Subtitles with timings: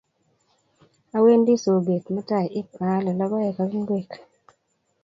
[1.17, 4.11] Awendi soget mutai ipaale logoek ak ingwek